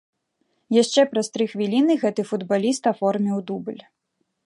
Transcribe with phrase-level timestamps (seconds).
[0.75, 3.81] Яшчэ праз тры хвіліны гэты футбаліст аформіў дубль.